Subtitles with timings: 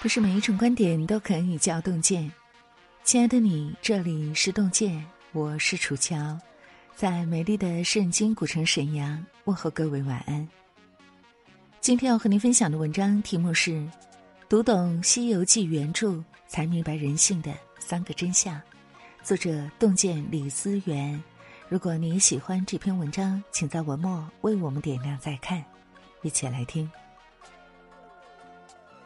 [0.00, 2.30] 不是每一种观点都可以叫洞见。
[3.02, 6.38] 亲爱的你，这里是洞见，我是楚乔，
[6.94, 10.48] 在美丽的圣经古城沈阳问候各位晚安。
[11.80, 13.72] 今天要和您分享的文章题目是
[14.48, 18.54] 《读懂《西游记》原著，才明白人性的三个真相》，
[19.24, 21.20] 作者洞见李思源。
[21.68, 25.60] 如果你喜欢这篇文章，请在文末为我们点亮再看，
[26.22, 26.88] 一起来听。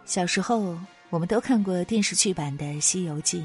[0.04, 0.78] 小时候，
[1.10, 3.40] 我们都看过电视剧版的《西游记》，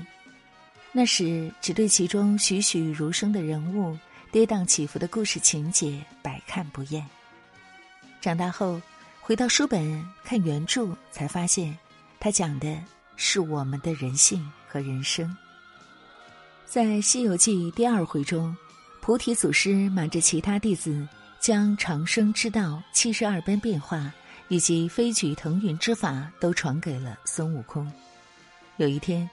[0.92, 3.98] 那时只对其中栩栩如生的人物、
[4.32, 7.06] 跌宕起伏的故事情节百看不厌。
[8.20, 8.82] 长大后，
[9.22, 11.78] 回到书本看原著，才发现，
[12.20, 12.78] 它讲的
[13.16, 15.36] 是我们的人性和人生。
[16.66, 18.56] 在《西游记》第二回中，
[19.00, 21.08] 菩提祖师瞒着其他弟子，
[21.40, 24.12] 将长生之道七十二般变化。
[24.50, 27.92] 以及飞举腾云之法都传给了孙悟空。
[28.78, 29.30] 有一天，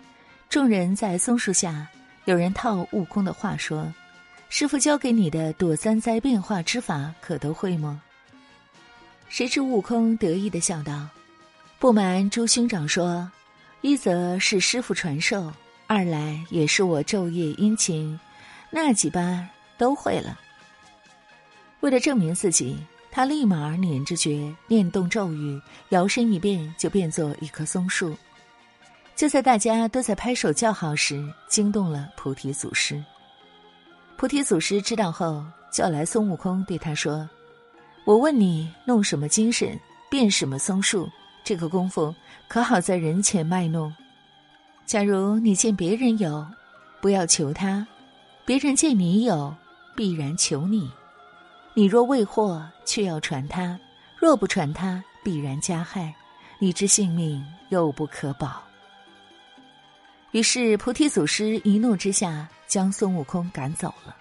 [0.48, 1.86] 众人在松树下，
[2.24, 3.92] 有人套悟空的话说
[4.48, 8.02] ：“师傅教给你的躲三灾变化之法，可都会吗？”
[9.28, 11.08] 谁知悟空得意的笑道
[11.78, 13.30] ：“不瞒诸兄长说，
[13.82, 15.52] 一则是师傅传授，
[15.86, 18.18] 二来也是我昼夜殷勤，
[18.70, 20.40] 那几般都会了。”
[21.80, 22.78] 为了证明自己。
[23.14, 28.12] 他立马捻着诀，念动咒语，摇身一变就变作一棵松树。
[29.14, 33.00] 就在大家都在拍手叫好时，惊动了菩提祖师。
[34.16, 37.30] 菩提祖师知道后，叫来孙悟空，对他说
[38.04, 39.78] ：“我问你，弄什么精神，
[40.10, 41.08] 变什么松树？
[41.44, 42.12] 这个功夫
[42.48, 43.94] 可好在人前卖弄？
[44.86, 46.44] 假如你见别人有，
[47.00, 47.86] 不要求他；
[48.44, 49.54] 别人见你有，
[49.94, 50.90] 必然求你。”
[51.76, 53.76] 你若未获，却要传他；
[54.16, 56.14] 若不传他，必然加害，
[56.60, 58.62] 你之性命又不可保。
[60.30, 64.14] 于是菩提祖师一怒之下，将孙悟空赶走了。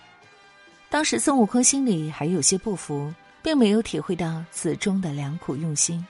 [0.90, 3.14] 当时孙悟空心里还有些不服，
[3.44, 6.04] 并没有体会到此中的良苦用心。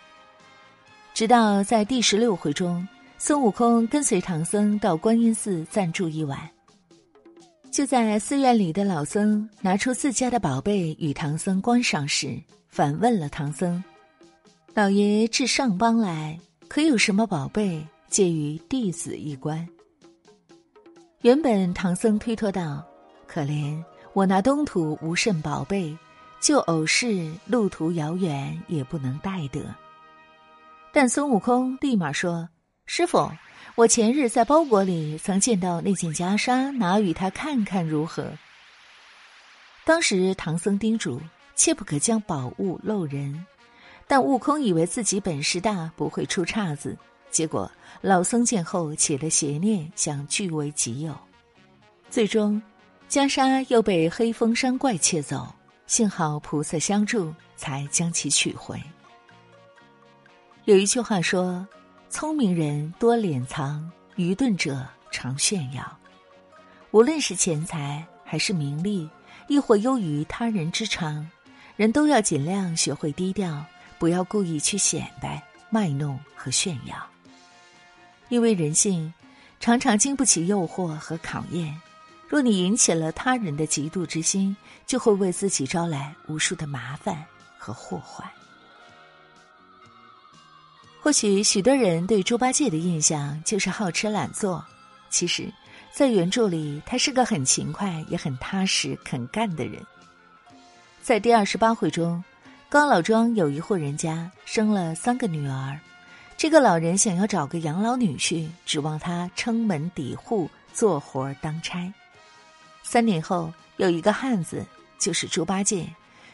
[1.14, 2.88] 直到在第十六回中，
[3.18, 6.53] 孙悟空跟随唐僧到观音寺暂住一晚。
[7.74, 12.40] 就在寺院里的老僧拿出自家的宝贝与唐僧观赏时，
[12.70, 13.84] 反问了唐僧
[14.76, 19.68] ：“老爷至上邦来，可有什么宝贝借与弟子一观？”
[21.22, 22.86] 原本唐僧推脱道
[23.26, 23.84] ：“可怜
[24.14, 25.98] 我那东土无甚宝贝，
[26.40, 29.62] 就偶是路途遥远，也不能带得。”
[30.94, 32.48] 但孙悟空立马说
[32.86, 33.28] ：“师傅。”
[33.76, 38.32] 我前日在包裹里曾见到那件袈裟，拿与他看看如何？
[39.84, 41.20] 当时唐僧叮嘱，
[41.56, 43.44] 切不可将宝物露人。
[44.06, 46.96] 但悟空以为自己本事大，不会出岔子。
[47.32, 47.70] 结果
[48.00, 51.18] 老僧见后起了邪念，想据为己有。
[52.12, 52.62] 最终，
[53.10, 55.52] 袈裟又被黑风山怪窃走，
[55.88, 58.80] 幸好菩萨相助，才将其取回。
[60.66, 61.68] 有一句话说。
[62.14, 65.84] 聪明人多敛藏，愚钝者常炫耀。
[66.92, 69.10] 无论是钱财还是名利，
[69.48, 71.28] 亦或优于他人之长，
[71.76, 73.66] 人都要尽量学会低调，
[73.98, 75.42] 不要故意去显摆、
[75.72, 76.96] 卖弄和炫耀。
[78.30, 79.12] 因为人性
[79.60, 81.76] 常常经不起诱惑和考验。
[82.30, 87.26] 若你引起了他人的嫉妒之心，就会为自己招来无数的麻烦
[87.58, 88.30] 和祸患。
[91.04, 94.64] 或许许多人对猪八戒的印象就是好吃懒做，
[95.10, 95.52] 其实，
[95.92, 99.86] 在原著里他是个很勤快也很踏实肯干的人。
[101.02, 102.24] 在第二十八回中，
[102.70, 105.78] 高老庄有一户人家生了三个女儿，
[106.38, 111.94] 这个老人想要找个养老女婿，指望他撑门抵户做活当差。
[112.82, 114.66] 三年后，有一个汉子，
[114.98, 115.86] 就是猪八戒，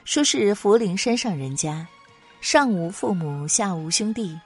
[0.05, 1.87] 说是福陵山上人家，
[2.39, 4.39] 上无父母，下无兄弟。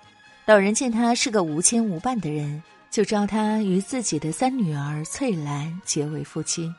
[0.46, 2.62] 老人见他是个无牵无绊的人，
[2.92, 6.70] 就招他与自己的三女儿翠兰结为夫妻。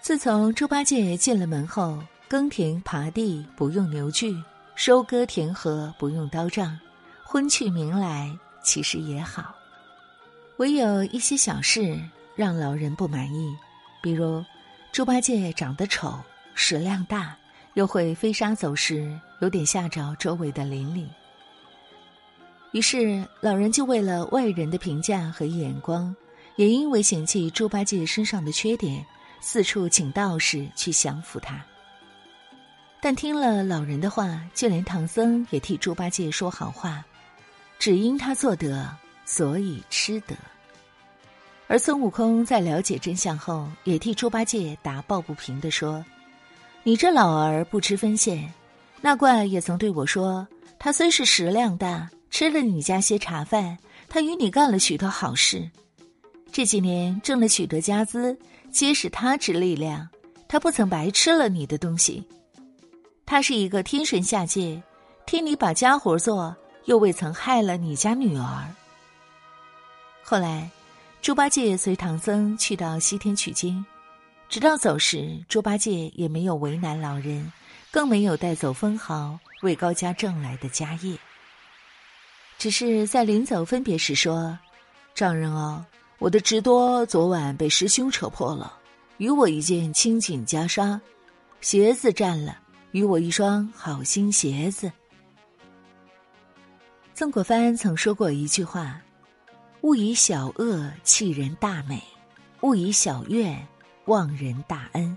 [0.00, 4.34] 自从猪八戒进了门后，耕田耙地不用牛具，
[4.74, 6.78] 收割田禾不用刀杖，
[7.22, 9.54] 婚去名来，其实也好。
[10.56, 12.00] 唯有一些小事
[12.34, 13.54] 让老人不满意，
[14.02, 14.42] 比如
[14.92, 16.18] 猪八戒长得丑，
[16.54, 17.36] 食量大，
[17.74, 21.06] 又会飞沙走石，有点吓着周围的邻里。
[22.74, 26.12] 于是，老人就为了外人的评价和眼光，
[26.56, 29.06] 也因为嫌弃猪八戒身上的缺点，
[29.40, 31.64] 四处请道士去降服他。
[33.00, 37.04] 但听了老人的话，就连唐僧也替猪八戒说好话。
[37.78, 38.92] 只因他做得，
[39.24, 40.34] 所以吃得。
[41.68, 46.04] 而孙悟空在了解真相后，也替猪八戒打抱不平的说
[46.82, 48.52] ：“你这老儿不知分县，
[49.00, 50.44] 那怪也曾对我说，
[50.76, 53.78] 他虽是食量大，吃了你家些茶饭，
[54.08, 55.70] 他与你干了许多好事。
[56.50, 58.36] 这几年挣了许多家资，
[58.72, 60.08] 皆是他之力量，
[60.48, 62.26] 他不曾白吃了你的东西。
[63.24, 64.82] 他是一个天神下界，
[65.26, 68.66] 替你把家活做，又未曾害了你家女儿。
[70.24, 70.68] 后来。”
[71.22, 73.82] 猪八戒随唐僧去到西天取经，
[74.48, 77.50] 直到走时，猪八戒也没有为难老人，
[77.92, 81.16] 更没有带走分毫为高家挣来的家业。
[82.58, 84.58] 只是在临走分别时说
[85.14, 85.84] ：“丈人哦，
[86.18, 88.78] 我的直多昨晚被师兄扯破了，
[89.18, 91.00] 与我一件青锦袈裟，
[91.60, 92.58] 鞋子占了，
[92.92, 94.90] 与我一双好新鞋子。”
[97.14, 99.00] 曾国藩曾说过一句话。
[99.82, 102.02] 勿以小恶弃人大美，
[102.62, 103.54] 勿以小怨
[104.06, 105.14] 忘人大恩。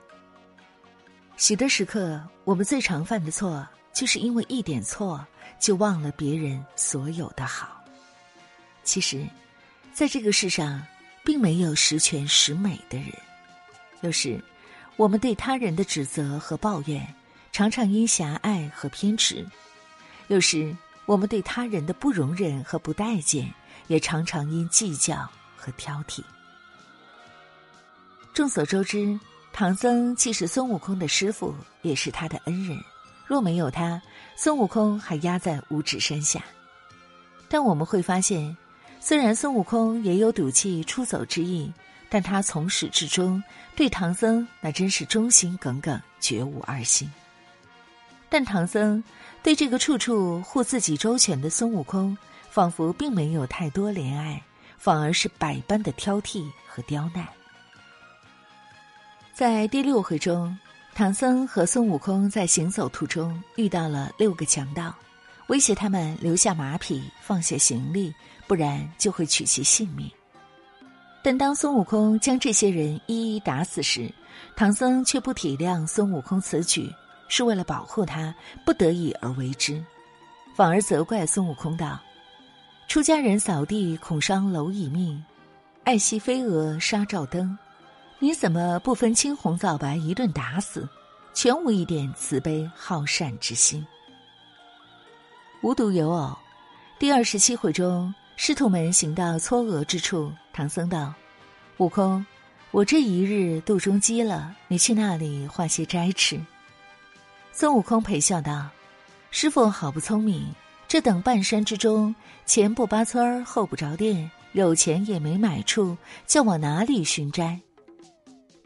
[1.38, 3.66] 许多时刻，我们最常犯的错，
[3.98, 5.26] 就是因为一点错
[5.60, 7.84] 就忘了别人所有的好。
[8.84, 9.26] 其实，
[9.92, 10.86] 在这个世上，
[11.26, 13.12] 并没有十全十美的人。
[14.02, 14.40] 有时，
[14.98, 17.12] 我们对他人的指责和抱怨，
[17.52, 19.44] 常常因狭隘和偏执；
[20.28, 20.78] 有时，
[21.08, 23.52] 我们对他人的不容忍和不待见。
[23.88, 26.22] 也常常因计较和挑剔。
[28.34, 29.18] 众所周知，
[29.54, 32.78] 唐僧既是孙悟空的师傅，也是他的恩人。
[33.28, 34.02] 若没有他，
[34.36, 36.42] 孙悟空还压在五指山下。
[37.48, 38.58] 但我们会发现，
[39.00, 41.72] 虽然孙悟空也有赌气出走之意，
[42.10, 43.44] 但他从始至终
[43.76, 47.12] 对唐僧那真是忠心耿耿，绝无二心。
[48.30, 49.04] 但唐僧
[49.44, 52.18] 对这个处处护自己周全的孙悟空。
[52.50, 54.42] 仿佛并没有太多怜爱，
[54.80, 57.28] 反而是百般的挑剔和刁难。
[59.32, 60.58] 在第六回中，
[60.98, 64.92] 唐僧和孙悟空在行走途中遇到了六个强盗，
[65.46, 68.12] 威胁他们留下马匹，放下行李，
[68.48, 70.10] 不然就会取其性命。
[71.22, 74.12] 但当孙悟空将这些人一一打死时，
[74.56, 76.92] 唐僧却不体谅孙悟空此举
[77.28, 78.34] 是为了保护他，
[78.66, 79.80] 不得已而为之，
[80.56, 82.02] 反而责怪孙悟空道。
[82.88, 85.24] 出家人扫地恐伤蝼蚁命，
[85.84, 87.56] 爱惜飞蛾杀照灯。
[88.20, 90.90] 你怎么不分青红皂白一顿打死，
[91.36, 93.86] 全无一点慈悲好善之心？
[95.62, 96.36] 无独有偶，
[96.98, 101.14] 第二十七回中，师徒们行到嵯峨之处，唐僧道
[101.78, 102.26] ：“悟空，
[102.72, 106.42] 我这一日肚中饥了，你去那里换些斋吃。”
[107.54, 108.68] 孙悟空陪笑道
[109.30, 110.48] ：“师傅好不聪明。”
[110.88, 112.16] 这等半山之中，
[112.46, 117.60] 前不扒村儿，后不着店，有钱也没买处，叫往哪里寻斋？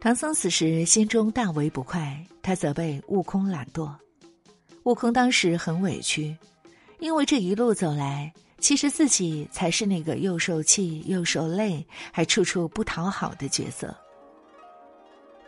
[0.02, 3.94] 唐僧此时心中大为不快，他责备悟空懒惰。
[4.82, 6.36] 悟空当时很委屈，
[6.98, 13.96] 因为这一路走来，其实自己才是那个又受气又受累，还处处不讨好的角色。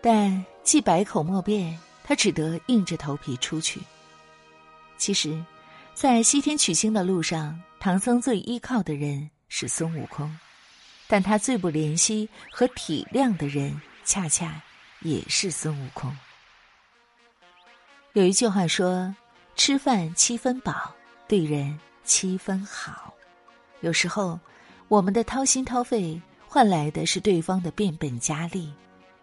[0.01, 3.81] 但既百口莫辩，他只得硬着头皮出去。
[4.97, 5.43] 其实。
[5.95, 10.35] 在西天取经的路上，唐僧最依靠的人是孙悟空，
[11.07, 14.61] 但他最不怜惜和体谅的人，恰恰
[15.01, 16.15] 也是孙悟空。
[18.13, 19.15] 有一句话说
[19.55, 20.93] ：“吃饭七分饱，
[21.27, 23.13] 对人七分好。”
[23.81, 24.39] 有时候，
[24.87, 28.71] 我们的掏心掏肺换来的是对方的变本加厉；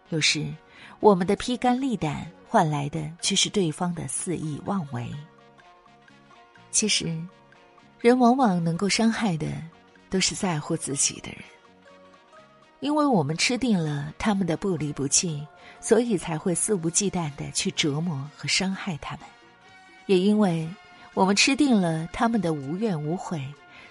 [0.09, 0.53] 有时，
[0.99, 5.09] 我们的披肝沥胆换来的却是对方的肆意妄为。
[6.69, 7.05] 其实，
[7.99, 9.47] 人往往能够伤害的，
[10.09, 11.41] 都是在乎自己的人。
[12.81, 15.47] 因为我们吃定了他们的不离不弃，
[15.79, 19.25] 所以才会肆无忌惮的去折磨和伤害他们；
[20.07, 20.67] 也因为
[21.13, 23.41] 我们吃定了他们的无怨无悔，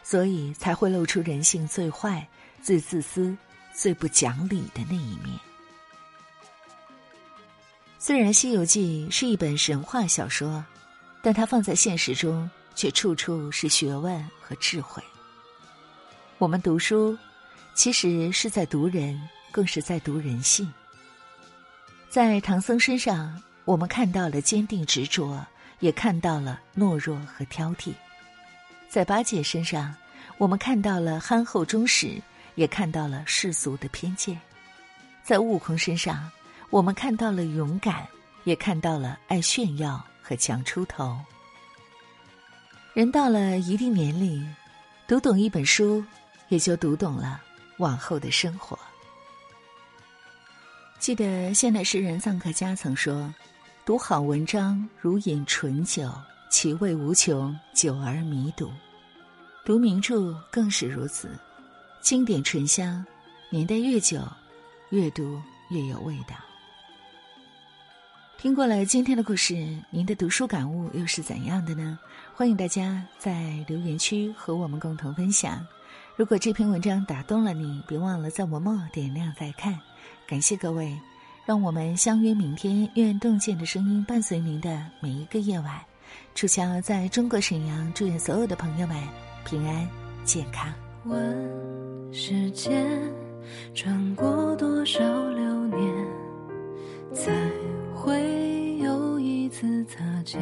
[0.03, 2.27] 所以才会露出人性最坏、
[2.61, 3.35] 最自私、
[3.73, 5.39] 最不讲理的那一面。
[7.99, 10.65] 虽然《西游记》是一本神话小说，
[11.23, 12.49] 但它放在现实中。
[12.73, 15.03] 却处处是学问和智慧。
[16.39, 17.19] 我们读书，
[17.81, 19.19] 其实是在读人，
[19.51, 20.71] 更是在读人性。
[22.11, 25.43] 在唐僧身上，我们看到了坚定执着，
[25.79, 27.95] 也看到了懦弱和挑剔；
[28.91, 29.95] 在八戒身上，
[30.37, 32.21] 我们看到了憨厚忠实，
[32.55, 34.37] 也看到了世俗的偏见；
[35.25, 36.31] 在悟空身上，
[36.69, 38.07] 我们看到了勇敢，
[38.45, 41.19] 也看到了爱炫耀和强出头。
[42.93, 44.55] 人到了一定年龄，
[45.09, 46.05] 读懂一本书，
[46.49, 47.41] 也就读懂了
[47.81, 48.79] 往后的生活。
[50.99, 53.35] 记得现代诗人臧克家曾说
[53.85, 56.13] ：“读好文章如饮醇酒，
[56.51, 58.71] 其味无穷，久而弥笃。”
[59.65, 61.31] 读名著更是如此，
[62.01, 63.05] 经典醇香，
[63.51, 64.23] 年代越久，
[64.91, 66.37] 越读越有味道。
[68.39, 69.55] 听过了今天的故事，
[69.91, 71.99] 您的读书感悟又是怎样的呢？
[72.35, 75.67] 欢迎大家在留言区和我们共同分享。
[76.21, 79.81] 如果这篇文章打动了你，别忘了在文末点亮再看。
[80.29, 80.95] 感谢各位，
[81.47, 82.87] 让我们相约明天。
[82.95, 85.81] 愿洞见的声音伴随您的每一个夜晚。
[86.35, 88.99] 楚乔在中国沈阳，祝愿所有的朋友们
[89.47, 89.89] 平安
[90.23, 90.71] 健康。
[91.07, 92.87] 问世间
[93.75, 96.07] 转过多少流年，
[97.15, 97.33] 才
[97.95, 100.39] 会有一次擦肩？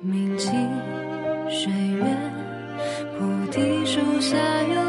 [0.00, 0.46] 铭记
[1.50, 2.06] 岁月，
[4.16, 4.85] 留下。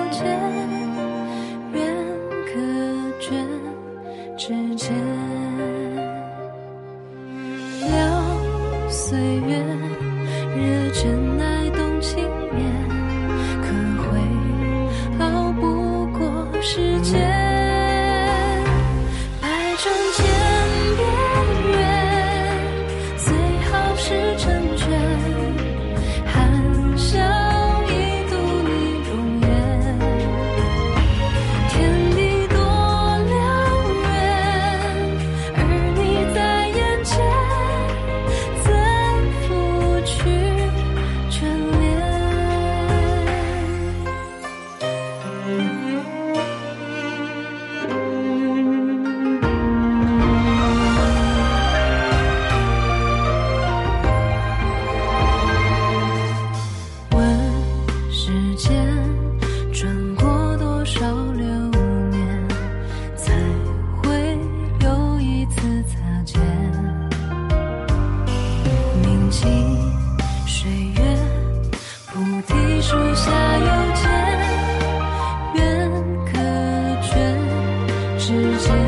[78.28, 78.87] 之间